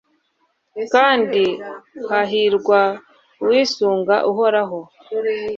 [0.93, 1.43] kandi
[2.09, 2.79] hahirwa
[3.41, 4.79] uwisunga Uhoraho